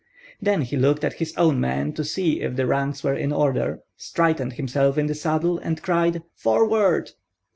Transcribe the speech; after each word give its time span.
Then 0.41 0.63
he 0.63 0.77
looked 0.77 1.03
at 1.03 1.13
his 1.19 1.31
own 1.37 1.59
men 1.59 1.93
to 1.93 2.03
see 2.03 2.41
if 2.41 2.55
the 2.55 2.65
ranks 2.65 3.03
were 3.03 3.13
in 3.13 3.31
order, 3.31 3.83
straightened 3.97 4.53
himself 4.53 4.97
in 4.97 5.05
the 5.05 5.13
saddle, 5.13 5.59
and 5.59 5.79
cried, 5.83 6.23
"Forward!" 6.33 7.11